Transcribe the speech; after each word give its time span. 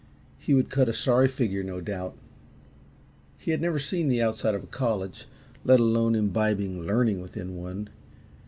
he 0.39 0.55
would 0.55 0.71
cut 0.71 0.89
a 0.89 0.93
sorry 0.93 1.27
figure, 1.27 1.61
no 1.61 1.79
doubt. 1.79 2.17
He 3.37 3.51
had 3.51 3.61
never 3.61 3.77
seen 3.77 4.07
the 4.07 4.19
outside 4.19 4.55
of 4.55 4.63
a 4.63 4.65
college, 4.65 5.27
let 5.63 5.79
alone 5.79 6.15
imbibing 6.15 6.81
learning 6.87 7.21
within 7.21 7.55
one. 7.55 7.87